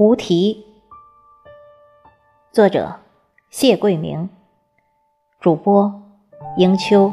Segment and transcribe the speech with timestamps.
[0.00, 0.64] 无题。
[2.50, 3.00] 作者：
[3.50, 4.30] 谢桂明。
[5.38, 6.00] 主播：
[6.56, 7.12] 迎秋。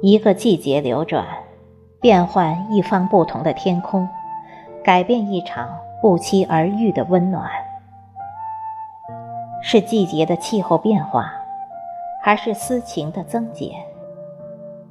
[0.00, 1.26] 一个季节流转，
[2.00, 4.08] 变换一方不同的天空，
[4.84, 5.68] 改变一场
[6.00, 7.50] 不期而遇的温暖。
[9.60, 11.32] 是季节的气候变化，
[12.22, 13.70] 还是私情的增减？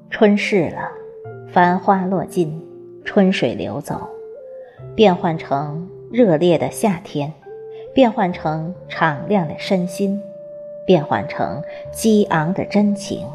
[0.09, 0.89] 春逝了，
[1.53, 2.61] 繁花落尽，
[3.05, 4.09] 春水流走，
[4.93, 7.31] 变换成热烈的夏天，
[7.93, 10.21] 变换成敞亮的身心，
[10.85, 13.25] 变换成激昂的真情。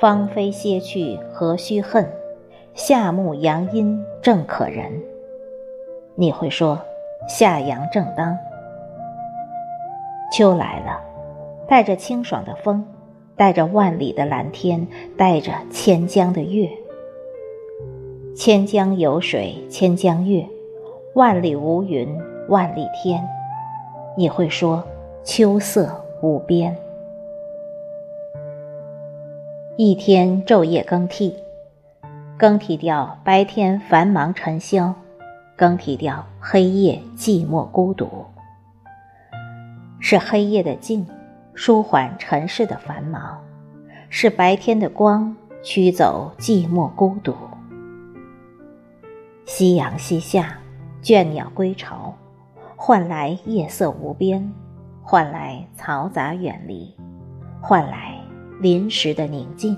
[0.00, 2.04] 芳菲歇去，何须恨？
[2.74, 4.90] 夏木阳阴正可人。
[6.16, 6.80] 你会说，
[7.28, 8.36] 夏阳正当。
[10.32, 11.00] 秋来了，
[11.68, 12.84] 带着清爽的风，
[13.36, 14.84] 带着万里的蓝天，
[15.16, 16.68] 带着千江的月。
[18.34, 20.44] 千江有水千江月，
[21.14, 23.24] 万里无云万里天。
[24.16, 24.82] 你会说，
[25.22, 25.88] 秋色
[26.20, 26.76] 无边。
[29.76, 31.34] 一天昼夜更替，
[32.38, 34.94] 更替掉白天繁忙尘嚣，
[35.56, 38.08] 更替掉黑夜寂寞孤独。
[39.98, 41.04] 是黑夜的静，
[41.54, 43.36] 舒缓尘世的繁忙；
[44.08, 47.34] 是白天的光，驱走寂寞孤独。
[49.44, 50.56] 夕阳西下，
[51.02, 52.14] 倦鸟归巢，
[52.76, 54.54] 换来夜色无边，
[55.02, 56.94] 换来嘈杂远离，
[57.60, 58.13] 换来。
[58.60, 59.76] 临时的宁静，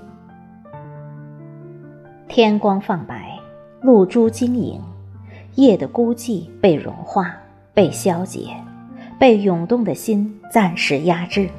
[2.27, 3.37] 天光放白，
[3.81, 4.79] 露珠晶莹，
[5.55, 7.35] 夜的孤寂被融化，
[7.73, 8.55] 被消解，
[9.19, 11.49] 被涌动的心暂时压制。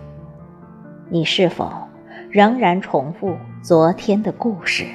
[1.09, 1.73] 你是否
[2.31, 4.87] 仍然重复昨天的故事？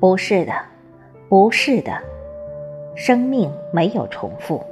[0.00, 0.52] 不是的，
[1.28, 1.92] 不是的，
[2.96, 4.64] 生命没有重复。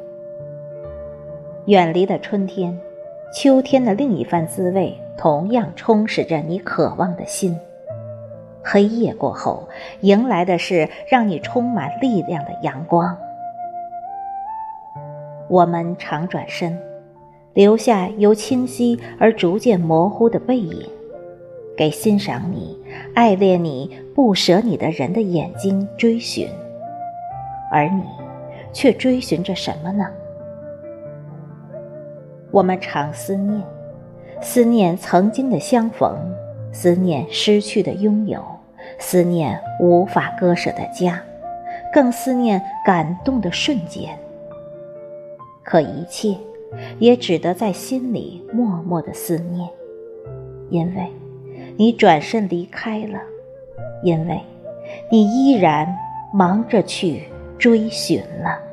[1.67, 2.77] 远离的春天。
[3.39, 7.55] 秋天的另一番滋味，同样充实着你渴望的心。
[8.65, 9.69] 黑夜过后，
[10.01, 13.15] 迎来的是让你充满力量的阳光。
[15.51, 16.81] 我们常转身，
[17.53, 20.89] 留下由清晰而逐渐模糊的背影，
[21.77, 22.83] 给欣赏你、
[23.15, 26.49] 爱恋你、不舍你的人的眼睛追寻，
[27.71, 28.03] 而你，
[28.73, 30.07] 却追寻着什么呢？
[32.57, 33.63] 我们常思念，
[34.41, 36.17] 思念曾经的相逢，
[36.73, 38.43] 思念失去的拥有，
[38.99, 41.23] 思念无法割舍的家，
[41.93, 44.19] 更思念感动的瞬间。
[45.63, 46.35] 可一切，
[46.99, 49.69] 也只得在心里默默的思念，
[50.71, 51.13] 因为，
[51.77, 53.21] 你转身离开了，
[54.03, 54.41] 因为，
[55.11, 55.95] 你依然
[56.33, 57.25] 忙着去
[57.59, 58.66] 追寻了。